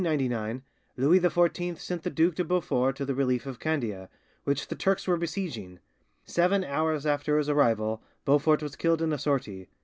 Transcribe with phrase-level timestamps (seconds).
[0.01, 0.63] In 1699
[0.97, 4.09] Louis XIV sent the Duc de Beaufort to the relief of Candia,
[4.45, 5.77] which the Turks were besieging.
[6.25, 9.67] Seven hours after his arrival Beaufort was killed in a sortie.